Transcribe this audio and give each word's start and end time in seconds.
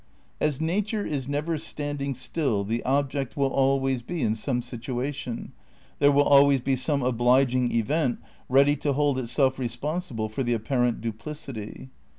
As 0.39 0.59
nature 0.59 1.05
is 1.05 1.27
never 1.27 1.59
standing 1.59 2.15
still 2.15 2.63
the 2.63 2.83
ob 2.85 3.11
ject 3.11 3.37
will 3.37 3.51
always 3.53 4.01
be 4.01 4.23
in 4.23 4.33
some 4.33 4.63
situation, 4.63 5.51
there 5.99 6.11
will 6.11 6.23
always 6.23 6.59
be 6.61 6.75
some 6.75 7.03
obliging 7.03 7.71
event 7.71 8.17
ready 8.49 8.75
to 8.77 8.93
hold 8.93 9.19
itself 9.19 9.59
responsible 9.59 10.27
for 10.27 10.41
the 10.41 10.55
apparent 10.55 11.01
duplicity. 11.01 11.91